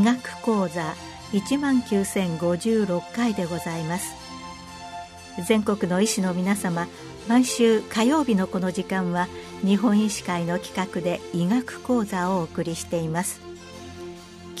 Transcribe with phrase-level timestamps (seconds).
[0.00, 0.94] 学講座
[1.32, 4.16] 一万九千五十六回でございます。
[5.46, 6.88] 全国の医師の皆様
[7.28, 9.28] 毎週火曜日のこの時間は
[9.64, 13.51] 日本医師会の企画で医学講座をお送りしています。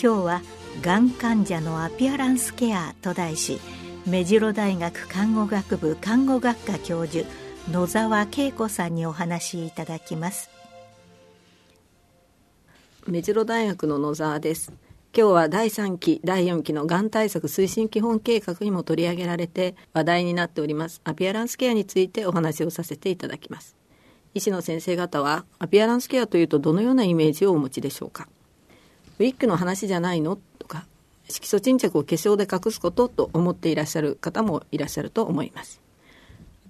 [0.02, 0.42] 今日は
[0.82, 3.60] がん患者のアピアランスケアと題し
[4.04, 7.24] 目白大学看護学部看護学科教授
[7.70, 10.50] 野沢恵子さんにお話しいただきます。
[13.06, 14.72] 目白大学の野沢です。
[15.16, 21.00] 今日は第3期、第4期のがん対策推進基本計画にも取り上げられて話題になっております。
[21.04, 23.76] アピアランスケアについてお話をさせていただきます。
[24.34, 28.26] 医師の先生方はアピアランスケアというとどのようなイメージをお持ちでしょうか？
[29.22, 30.36] ウィッグの話じゃないの？
[30.58, 30.84] とか
[31.28, 35.80] 色素沈着を化粧で隠すことと思っていらっしゃる方もいらっしゃると思います。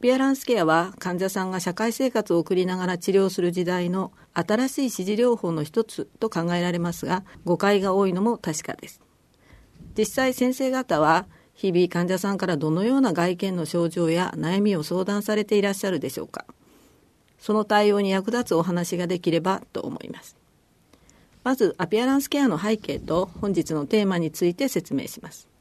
[0.02, 9.00] ピアランスケアは患者さんが社会生活を送りながら治療する時代の新しい支持療法の一つと考えられますが誤解が多いのも確かです。
[9.96, 16.44] 実際先生方は日々患者さんからどのような外見の症状や悩みを相談されていらっしゃるでしょうか。
[17.38, 20.36] その対応に役立つお話ができればと思います。
[21.44, 25.52] まずアピアランスケアの背景と本日のテーマについて説明します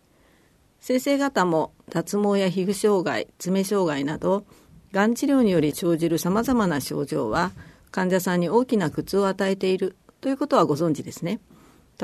[0.82, 4.46] 先生方も脱毛や皮膚障害、爪障害など、
[4.92, 7.52] がん治療により生じる様々な症状は、
[7.92, 11.40] 患者さんに大きな苦痛を与えているということはご存知ですね。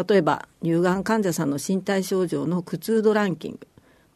[0.07, 3.67] 例えば、乳がん患者さんの身体症状の苦痛度ランキング、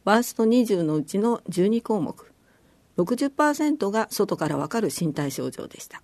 [0.04, 2.32] ワースト20のうちの12項目、
[2.98, 6.02] 60%が外からわかる身体症状でした。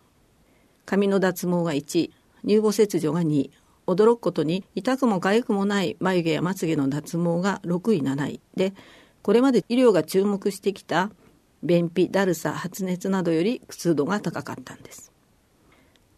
[0.85, 2.11] 髪の脱毛が1、
[2.45, 3.51] 乳房切除が2、
[3.87, 8.41] 驚くことに痛くも痒くもない眉毛やまつげの脱毛が6位7位。
[8.55, 8.75] で
[9.23, 11.11] これまで医療が注目してきた
[11.63, 15.11] 便秘だるさ発熱などより苦痛度が高かったんです。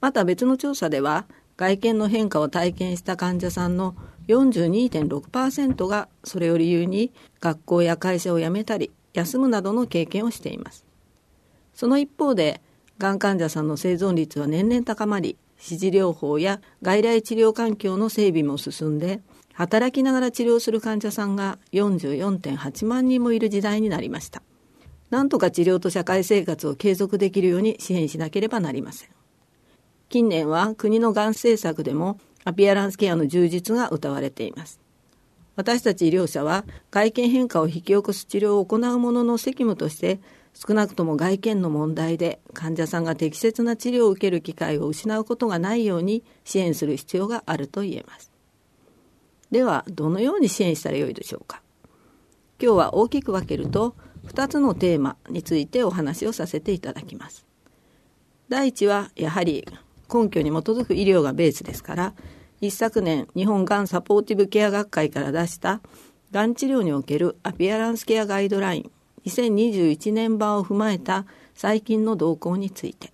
[0.00, 3.94] また別の調査では外見の変化を体験した患者さんの
[4.28, 10.84] 42.6%がそれを理由に学校や会社を辞めたり休むなどの経験をしています。
[11.74, 12.60] その一方で
[12.98, 19.20] がん患者さんの生存率は年々高まり支持療法や外来治療環境の整備も進んで
[19.52, 24.42] 働きながら治療する患者さんが44.8万人もいる時代になりました。
[25.10, 29.10] なんとか治療と社会生活を継続できるように支援しなければなりません。
[30.08, 34.80] 近年は国のがん政策でもアピアランスケアの充実が謳われています。
[35.56, 40.20] 私たち医療者は外見変化を引き起こす治療を行う者の責務として
[40.54, 48.30] 少なくとも外見の問題で患者さんが適切な治療を受ける機会を失うことがないように支援する必要があると言えます。
[49.50, 51.62] では、どのように支援したらよいでしょうか。
[52.62, 53.96] 今日は大きく分けると、
[54.26, 57.46] 2つのテーマについてお話をさせていただきます。
[58.48, 59.66] 第一は、やはり
[60.12, 62.14] 根拠に基づく医療がベースですから、
[62.60, 65.80] 一昨年、日本がんサポーティブケア学会から出した、
[66.30, 68.90] がん治療におけるアピアランスケアガイドライン
[69.26, 73.12] 2021年版を踏まえた最近の動向について。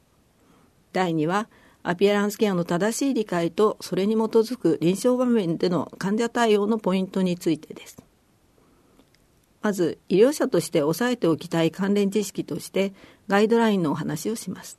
[0.92, 1.48] 第2は
[1.82, 7.96] アピアランスケアの正しい理解とそれに基づく臨床場面での患者対応のポイントについてです。
[9.62, 12.92] まず医療者として押さえておきたい関連知識として
[13.28, 14.78] ガイドラインのお話をします。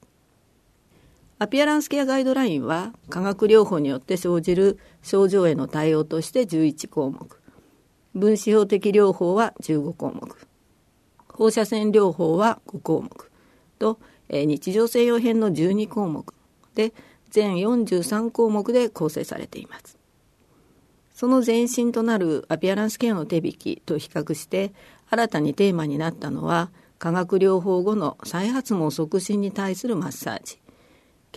[1.39, 7.41] アピアランスケアガイドラインは化学療法によって生じる症状への対応として11項目
[8.15, 10.46] 分子標的療法は15項目
[11.37, 13.31] 放射線療法は5項目
[13.77, 16.33] と、えー、日常性用編の12項目。
[16.73, 16.93] で
[17.29, 19.99] 全43項目で構成されています。
[21.13, 24.71] その前身となるアピアランスケアの手引きと比較して
[25.09, 30.57] 新たにテーマになったのは化学療法後の再発毛促進に対するマッサージ。
[30.57, 30.61] 化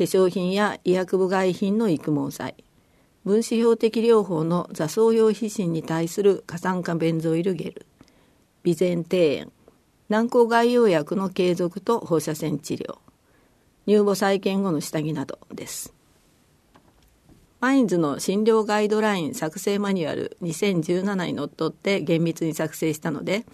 [0.05, 2.55] 粧品や医薬部外品の育毛剤。
[3.27, 7.87] 分子標的療法の座草用皮疹に対する過酸化ベンゾイルゲル。
[8.65, 9.53] 備前庭園。
[10.11, 12.99] 軟膏外用薬の継続と放射線治療。
[13.87, 15.95] 乳母再建後の下着などです。
[17.61, 23.45] マインズの診療ガイドライン作成マニュアル2017にのっとって厳密に作成したので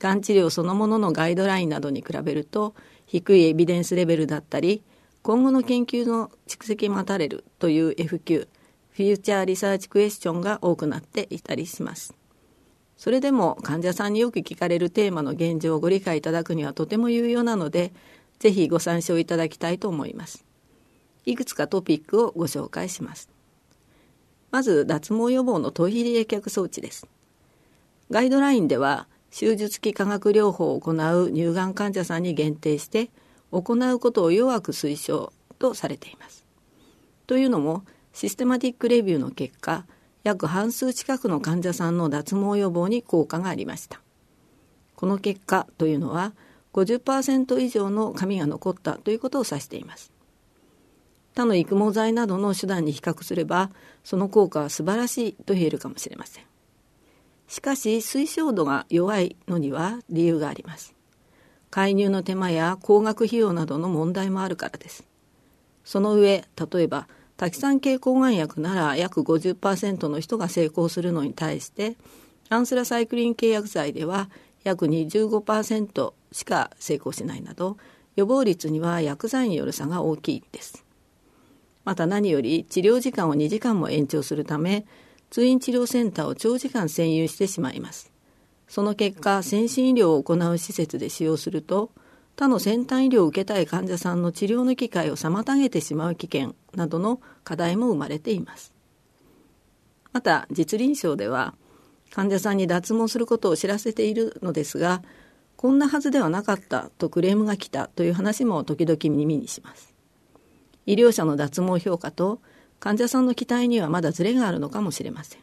[0.00, 2.74] がん治療そのもののガイドラインなどに比べると
[3.06, 4.82] 低いエビデンスレベルだったり
[5.22, 8.48] 今後の研究の蓄積待たれるという FQ
[8.90, 12.14] フューチャーリサーチクエスチョンが多くなっていたりします。
[13.02, 17.92] それでも患者さんによく聞かれるテーマの現状をご理解いただくにはとても有用なので、
[18.38, 20.44] ぜひご参照いただきたいと思います。
[21.26, 23.28] いくつかトピックをご紹介します。
[24.52, 27.08] まず脱毛予防の頭皮冷却装置です
[28.10, 33.08] ガイドラインでは手術期化学療法を行う乳がん患者さんに限定して
[33.50, 36.44] 行うことを弱く推奨とされています
[37.26, 37.82] というのも
[38.12, 39.86] システマティックレビューの結果
[40.24, 44.00] 約半数近くの患者さんの脱毛予防に効果がありました。
[44.94, 46.32] この結果というのは
[46.72, 50.12] 50%以上の髪が残ったということを指しています。
[51.34, 53.70] 他の育毛剤などの手段に比較すれば
[54.04, 56.44] その効果は素晴らしいと言えるかもしれません。
[57.48, 60.94] しかし推奨度が弱いのには理由があります。
[61.70, 65.04] 介入の手間や高額費用などの問題もあるからです。
[65.84, 67.08] その上例えば
[67.42, 71.96] タキサン系抗がん薬なら約50%の人が成功するのに対して
[72.50, 74.30] アンスラサイクリン契約剤では
[74.62, 77.78] 約25%しか成功しないなど
[78.14, 80.84] 予防率には薬剤による差が大きいです。
[81.84, 84.86] また何より治療時間を2時間も延長するため
[85.30, 88.12] 通院治療センターを長時間占有してしまいます。
[88.68, 91.90] その結果先進医療を行う施設で使用すると
[92.36, 96.54] 他の先端医療を受けたい患者さんの治療の機会を妨げてしまう危険。
[96.74, 98.72] などの課題も生まれています。
[100.12, 101.54] また実臨床では
[102.10, 105.02] 患者さんに脱毛することを知らせているのですが
[105.56, 109.94] こんなはずではなかったとクレームが来たという話も時々耳にします。
[110.86, 112.40] 医療者の脱毛評価と
[112.80, 115.40] 患者さんの期待にはまだズレがあるのかもしれません。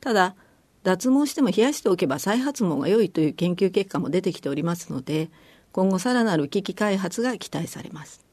[0.00, 0.34] ただ
[0.82, 5.30] 脱毛しても冷やしておけば再発毛が良いという研究結果も出てきておりますので
[5.72, 8.29] 今後さらなる機器開発が期待されます。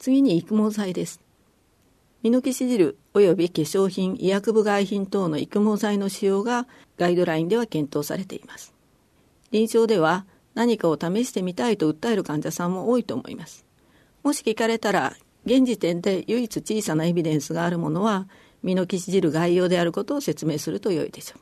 [0.00, 1.20] 次に育毛剤です。
[2.22, 6.66] ミノキシジル及び化粧品医薬部外品等の育毛剤の使用が
[6.96, 8.74] ガイドラインでは検討されています。
[9.50, 10.24] 臨床では
[10.54, 13.66] 何かを試してみたいと訴える患者さんも多いと思います。
[14.22, 15.14] もし聞かれたら
[15.44, 18.26] 現時点で唯一小さなエビデンスがあるものは
[18.62, 21.40] ミノキシジル概要であることを説明すると良いでしょう。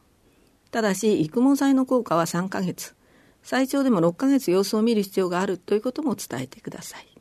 [0.72, 2.96] ただし育毛剤の効果は3ヶ月。
[3.44, 7.17] 最長でも6ヶ月様子を見る必要があるということも伝えてください。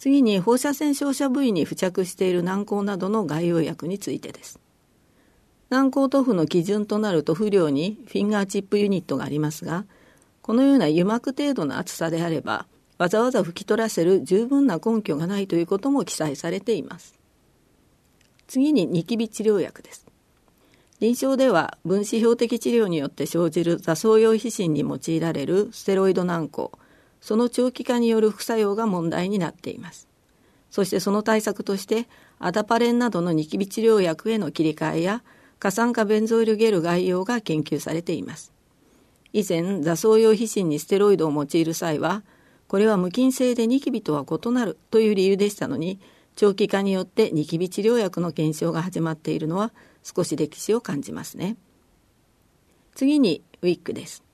[0.00, 4.58] 次に放射線照射部位に付着している軟膏などの外用薬についてです。
[5.68, 9.84] 軟膏塗布の基準となる塗布量にフィンガーチップユニットがありますが、
[10.40, 12.64] このような油膜程度の厚さであれば、
[12.96, 17.14] わざわざ拭き取らせる十分な根拠がないということも記載されています。
[18.48, 20.06] 次にニキビ治療薬です。
[21.00, 26.70] 臨床では分子標的治療によって生じる座草用皮疹に用いられるステロイド軟膏
[27.20, 30.08] その長期化による副作用が問題になっています。
[30.70, 32.08] そしてその対策として
[32.38, 35.22] アダパレンなどのニキビ治療薬への切り替えや
[35.58, 38.52] 過酸化ベンゾイルゲル概要が研究されています。
[39.32, 42.22] 以前座草用皮疹にステロイドを用いる際は
[42.66, 46.00] これは無菌性でニキビとは異なるという理由でしたのに
[46.36, 51.56] 長期化によってニキビ治療薬の検証が始まっているのは少し歴史を感じますね。
[52.94, 54.29] 次にウィッグです。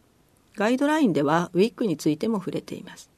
[0.56, 3.10] ガイドラインではウィッグについても触れています。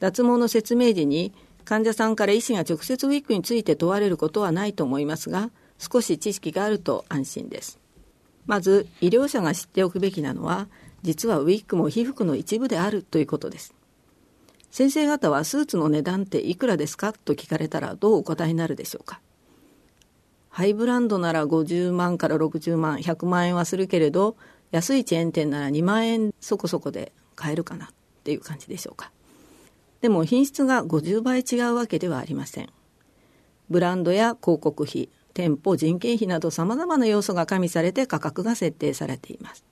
[0.00, 1.32] 脱毛の説明時に
[1.64, 7.78] 患者さんから医師が直接ウィッグについて問われることはないと思いますが少し知識があると安心です。
[8.46, 10.68] まず医療者が知っておくべきなのは
[11.02, 13.74] 実はウィッグも皮膚の一部であるということです。
[14.70, 19.20] 先生方はスーツの値段っていくらですかと聞かれたらどうお答えになるでしょうか。
[20.48, 24.36] ハイブランドなら50万から60万、100万円はするけれど、
[24.74, 27.88] 安いチェーン店なら2万円そこそこで買えるかなっ
[28.24, 29.12] ていう感じでしょうか。
[30.00, 32.68] でも品質が50倍違うわけではありません。
[33.70, 39.64] ブランドや広告費、店舗、人件費など様々な要素が加味されて価格が設定されています。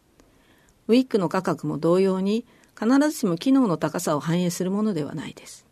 [0.86, 2.46] ウィッグの価格も同様に
[2.80, 5.66] 必ずしも機能の高さを反映するものではないです。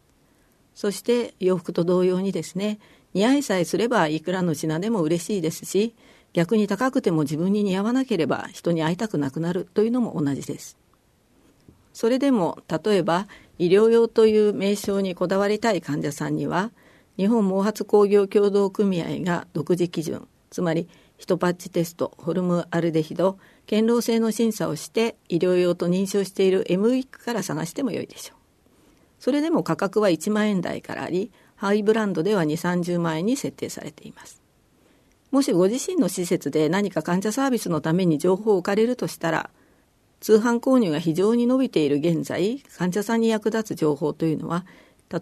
[0.74, 2.80] そして洋服と同様にですね、
[3.14, 5.94] 似合いさえすればいくらの品でも嬉しいですし
[6.32, 10.78] 逆に高くても自分に似合わなければ人に会いたくなくなるというのも同じです。
[11.92, 13.26] それでも例えば
[13.58, 16.70] 医療用という名称にこだわりたい患者さんには
[17.16, 20.26] 日本毛髪工業協同組合が独自基準。
[20.50, 28.38] つまりヒトパッチテストホルムアルデヒド堅牢性の審査をして医療用と認証している M ウィックから探してもよいでしょう。
[29.18, 34.39] それでも価格は1万円台からありハイブランドでは2、30万円に設定されています。
[35.30, 39.50] もしご自身の施設で何か患者サービスのために情報を置かれるとしたら、
[40.20, 44.66] 通販購入が非常に伸びている現在、患者さんに役立つ情報というのは、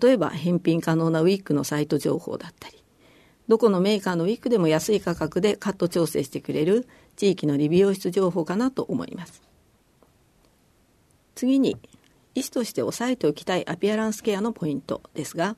[0.01, 2.83] 例えば返品可能なウィッグのサイト情報だったり、
[3.49, 6.87] どこのメーカーのウィッグでも安い価格でカット調整してくれる
[7.17, 9.43] 地域の理美容室情報かなと思います。
[11.35, 11.77] 次に、
[12.35, 15.57] 医師として押さえておきたいアピアランスケアのポイントですが、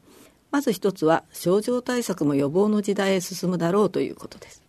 [0.50, 4.62] まず一つは症状対策も予防の時代へ進むだろうということです。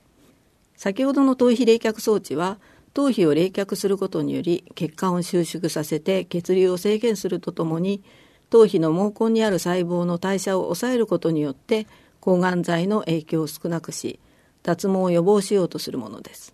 [0.76, 2.58] 先ほどの頭皮冷却装置は
[2.94, 8.04] 頭皮を冷却することにより血管を収縮させて血流を制限するとともに
[8.50, 11.88] 頭皮の毛根にある細胞の代謝を抑えることによって
[12.20, 14.20] 抗がん剤の影響を少なくし
[14.64, 16.54] 脱毛を予防しようとするものです。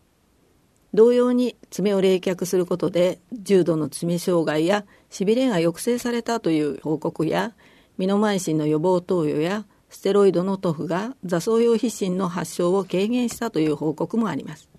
[0.93, 7.53] 同様に爪を冷却することで重度の爪障害やしびれが抑制されたという報告や
[7.97, 14.69] ミノマイシンの予防投与やステロイドの塗布が座草用皮疹の発症を軽減したという報告もあります。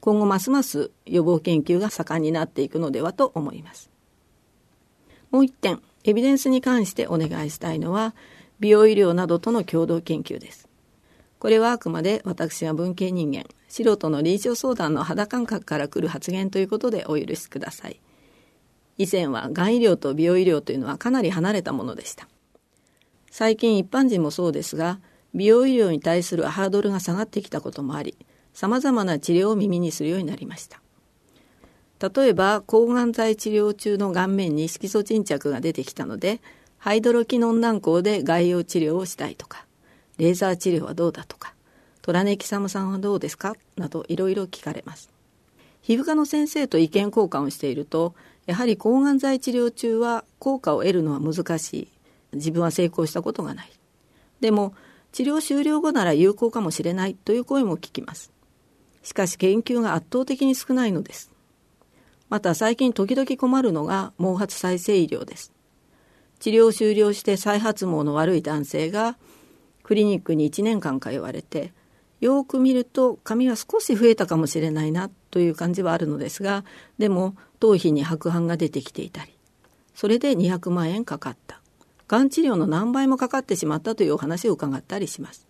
[0.00, 3.90] 今後ますます予防研究が盛んになっていくのではと思います。
[5.30, 8.14] もう一点エビデンスに関してお願いしたいのは
[8.60, 10.68] 美容医療などとの共同研究です。
[11.38, 18.00] これはあくまで私が文系人間素人の臨床相談の肌感覚から来る発言ということでお許しください。
[18.98, 22.28] 以前はがん医療と美容医療というのはかなり離れたものでした
[23.30, 25.00] 最近一般人もそうですが
[25.34, 28.16] 美容医療に対するハードルが下がってきたこともあり
[28.54, 30.80] さまざまな治療を耳にするようになりました
[32.10, 36.40] 例えば抗がん剤治療中の顔面に色素沈着が出てきたので
[36.78, 39.66] ハイドロキノン軟膏で外用治療をしたいとか
[40.18, 41.54] レーザー治療はどうだとか
[42.02, 45.10] トラネキサムさんはどうですかなどいろいろ聞かれます
[45.82, 48.14] 皮膚科の先生と意見交換をしていると
[48.46, 51.88] やはり抗がん剤治療中は効果を得るのは難しい。
[52.32, 53.70] 自分は成功したことがない。
[54.40, 54.74] でも
[55.12, 57.14] 治療終了後なら有効かもしれない。
[57.14, 58.32] という声も聞きます。
[59.02, 61.30] しかし研究が圧倒的に少ないのです。
[62.28, 65.52] また最近時々困るのが毛髪再生医療です。
[66.38, 69.16] 治療を終了して再発毛の悪い男性が
[69.82, 71.72] クリニックに1年間通われて
[72.20, 75.10] よく見ると髪は少し増えたかもしれないな。
[75.36, 76.64] という感じはあるのですが
[76.96, 79.36] でも頭皮に白斑が出てきていたり
[79.94, 81.60] それで200万円かかった。
[82.08, 85.46] がん治療の何倍もかかってしまったというお話を伺ったりします。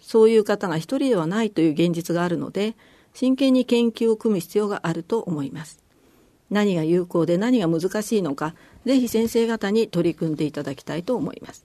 [0.00, 2.76] そういう方が一人ではないという現実があるので
[3.14, 5.82] 真剣に研究を組む必要があると思います。
[6.50, 11.64] 何が有効で何が難しいのかぜひ先生方に取り組んでいただきたいと思います。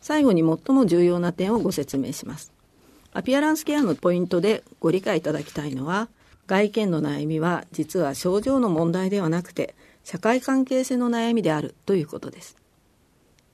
[0.00, 2.52] 最後に最も重要な点をご説明します。
[3.12, 6.08] アピアランスケアのポイントでご理解いただきたいのは
[6.46, 9.74] 外見の悩みは実は症状の問題ではなくて
[10.04, 12.56] 社会関係性の悩みであるということです。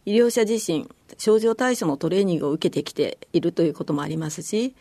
[0.07, 4.75] 医療者自身症状対処のトレーニングを受けてきているということもありますし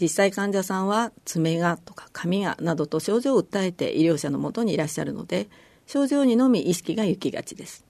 [0.00, 5.48] 実際患者さんは爪がとか髪がなどと症状を訴えて医療者のもとにいらっしゃるので
[5.86, 7.84] 症状にのみ意識が行きがちです。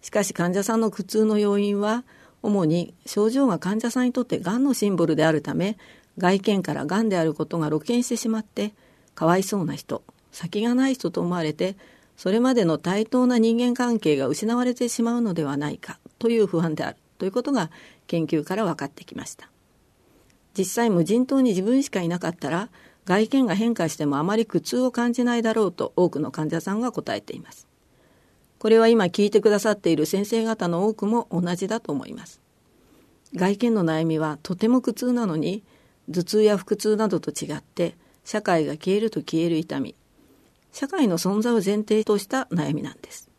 [0.00, 2.04] しかし患者さんの苦痛の要因は
[2.42, 5.76] 主に症状が患者さんにとってがんのシンボルであるため
[6.16, 8.72] 外見からがんであることが露見してしまって
[9.16, 11.76] かわいそうな人先がない人と思われて
[12.16, 17.70] それまでの対等な人間関係が失われてしまうのではないかという不安であるということが
[18.06, 19.50] 研究から分かってきました。
[20.56, 22.70] 実際無人島に自分しかいなかったら
[23.04, 27.66] 外見が変化してもあまり苦痛を感じないだろうと多くの患者さんが答えています。
[28.58, 32.40] これは今聞いてくださっている先生方の多くも同じだと思います。
[33.34, 35.62] 外見の悩みはとても苦痛なのに
[36.10, 37.96] 頭痛や腹痛などと違って
[38.26, 39.94] 社会が消えると消える痛み。
[40.72, 43.30] 社会の存在を前提とした悩みなんです。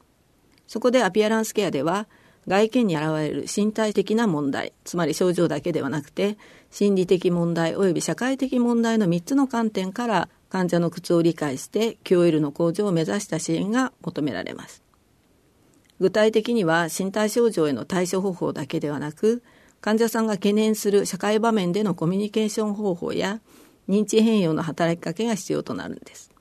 [0.66, 2.08] そこでアピアランスケアでは
[2.48, 6.38] 外見に現れる身体的な問題つまり症状だけではなくて
[6.72, 14.82] 心理的問題及び社会的問題の3つの観点から患者の苦痛を理解して QOL の向上を目指した支援が求められます。
[16.00, 19.44] 具体的には身体症状への対処方法だけではなく
[19.82, 23.42] 患者さんが懸念する社会場面でのコミュニケーション方法や
[23.88, 26.32] 認知変容の働きかけが必要となるんです。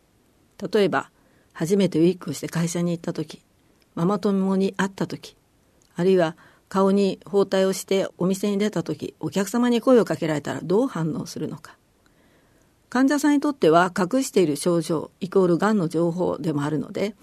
[0.73, 1.11] 例えば
[1.53, 3.43] 初めてウィッグをして会社に行った時
[3.95, 5.37] ママ友に会った時
[5.95, 6.37] あるいは
[6.69, 11.77] 顔に包帯をしてお店に出た時お客様に声をかけられたらどう反応するのか。
[12.89, 17.15] 患者さんにとっては隠している症状イコールがんの情報でもあるので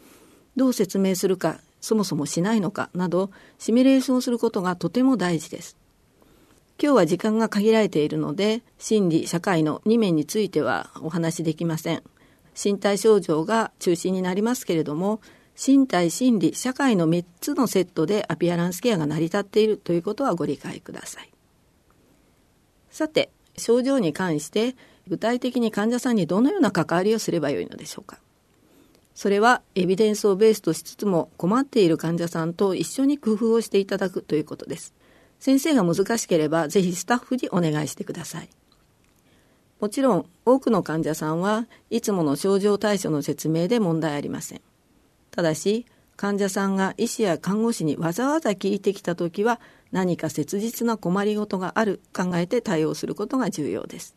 [0.56, 5.78] どう説明するかそもそもしないのかなどシミュレーションすることがとても大事です。
[6.84, 12.04] 今日は時間が限られているので心理社会の2面についてはお話しできません。
[12.62, 15.22] 身体症状が中心になりますけれども
[15.56, 21.30] 身体心理社会の3つのセットでアピアランスケアが成り立っているということはご理解ください。
[22.90, 24.76] さて症状に関して
[25.08, 28.20] 具体的に患者さんにどのような関わりをすればよいのでしょうか。
[29.16, 34.94] それはエビデンスをベースとしつつも困っている患者さんと一緒に工夫をしていただくということです。
[35.44, 38.50] 先生が難しければぜひスタッフにお願いしてください。
[39.82, 44.62] もちろん多くの患者さんはいつもの症状対処の説明で問題ありません。
[45.32, 45.86] ただし
[46.16, 49.60] 患者さんが医師や看護師にわざわざ聞いてきた時は
[49.92, 54.16] 何か切実な困りごとがある考えて対応することが重要です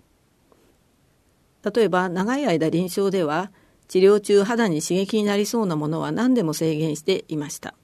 [1.75, 3.51] 例えば長い間臨床では
[3.89, 7.75] 治療中肌に刺激になりそうなものは何でも制限していました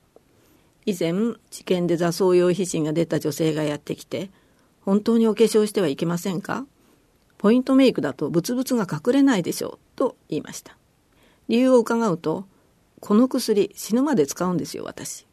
[0.85, 1.13] 以前
[1.51, 4.31] 治験で座草用皮疹が出た女性がやってきて
[4.81, 6.67] 本当にお化粧してはいけませんか？
[7.39, 10.77] ポイントメイクだとブツブツが隠れないでしょうと言いました。
[11.49, 12.47] 理由を伺うと
[13.01, 15.27] この薬死ぬまで使うんですよ私。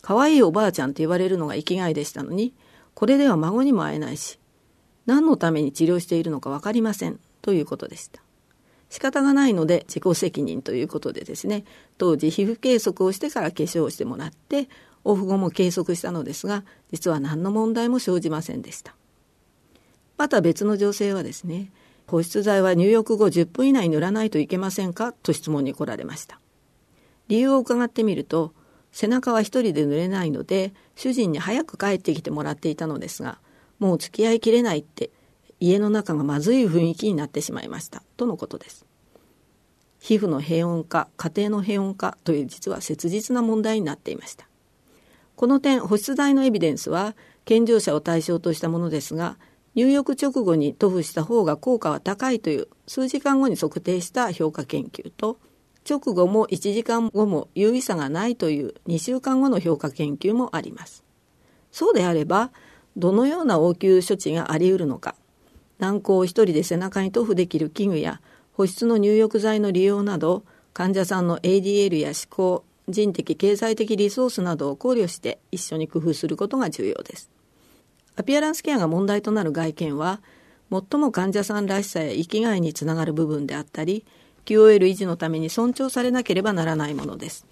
[0.00, 2.54] 可愛いおばあちゃんって言われるのが生きがいでしたのに
[2.94, 4.38] これでは孫にも会えないし
[5.06, 8.21] 何のために治療しているのか分かりませんということでした。
[8.92, 11.64] 仕方がないので自己責任ということでですね
[11.96, 14.68] 当時皮膚計測をしてから化粧をしてもらって
[15.02, 18.94] オフ後も計測したのですが実は何の問題も生じませんでした。
[20.18, 21.72] また別の女性はですね
[22.06, 25.14] 保湿剤は入浴後10分以内に塗らないといけませんか？
[25.14, 26.38] と質問に来られました。
[27.28, 28.52] 理由を伺ってみると
[28.92, 33.38] 背中は一人で塗れないので主人に早く帰ってきてもらっていたのですが
[33.78, 35.10] もう付き合いきれないって
[35.62, 38.02] 家の中がまずい雰囲気になってしまいました。
[38.16, 38.84] とのことです。
[40.00, 44.48] 皮膚の平穏化家庭の平穏化という実は切実な問題になっていました。
[45.36, 47.14] この点保湿剤のエビデンスは
[47.44, 49.38] 健常者を対象としたものですが
[49.76, 55.38] 入浴直後に塗布した方が効果は高いという数時間後に測定した評価研究と
[55.88, 61.04] 直後も1時間後も有意差がないという2週間後の評価研究もあります。
[61.70, 62.50] そうであれば、
[62.96, 65.16] どのような応急処置があり得るのか、
[65.82, 68.20] 軟膏を一人で背中に塗布できる器具や
[68.52, 77.30] 保湿の入浴剤の利用など、患者さんの ADL や思考、人的経済的リソースなどを考慮して一緒に工夫することが重要です。
[78.14, 80.20] アピアランスケアが問題となる外見は、
[80.70, 84.04] 最も患者さんらしさや生きがいにつながる部分であったり、
[84.44, 87.44] QOL 維持のために尊重されなければならないものです。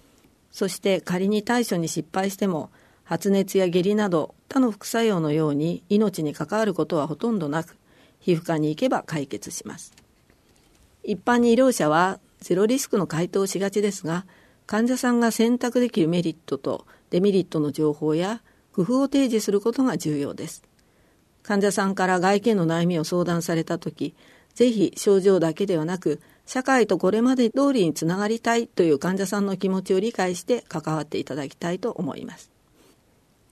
[0.51, 2.69] そして仮に対処に失敗しても
[3.03, 7.77] 発熱や下痢など他の副作用のように命に関わることはほとんどなく
[8.21, 9.93] 皮膚科に行けば解決します。
[11.03, 14.25] 一般に医療者はゼロリスクの回答をしがちですが
[14.65, 20.63] 患者さんが選択できるメリットとデメリットの情報や工夫を提示することが重要です。
[21.43, 24.15] 患者さんから外見の悩みを相談された時
[24.53, 32.51] ぜひ症状だけではなく社会とこれまで通りにつながりたいという患者さんの気持ちを理解して関わっていただきたいと思います。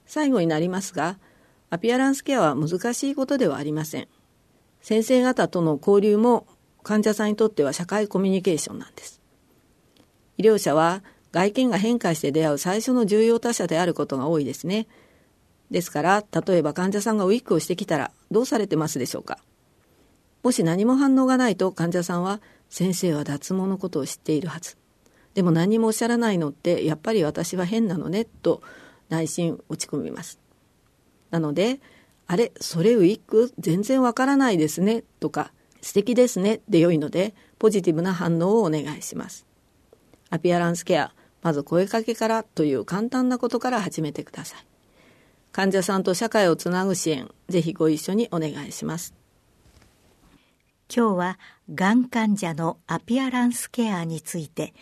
[0.06, 1.18] 最後になりますが、
[1.70, 4.08] アピアランスケアは難しいことではありません。
[4.82, 6.48] 先生方との交流も
[6.84, 9.22] 患者さんにとっては社会コミュニケーションなんです。
[10.38, 14.88] 医療者は外見が変化して出会う最初の重要他者であることが多いですね。
[15.70, 19.38] ですから、例えば患者さんがウィッグをしてきたらどうされてますでしょうか
[20.42, 24.78] もし何も反応がないと患者さんは先生は脱毛のことを知っているはず。
[25.34, 28.62] でも何もおっしゃらないのってやっぱり私は変なのねと
[29.10, 30.40] 内心落ち込みます。
[31.30, 31.80] なので、
[32.32, 39.48] あれ、それウィッグ全然わからないですねとか素敵ですねで良いのでポジティブな反応をお願いします。
[40.30, 41.12] アピアランスケア、
[41.42, 44.66] まず声かけからという簡単なことから始めてください。
[45.52, 49.16] 患者さんと社会をつなぐ支援、ぜひご一緒にお願いします。
[50.96, 51.40] 今日は
[51.74, 54.76] がん患者のアピアランスケアについて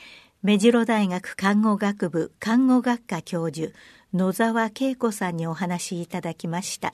[0.44, 3.74] 目白大学看護学部看護学科教授
[4.14, 6.94] 野沢恵子さんにお話しいただきました